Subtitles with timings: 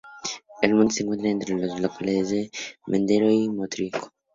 [0.63, 2.51] El monte se encuentra entre las localidades de
[2.87, 4.11] Mendaro y Motrico.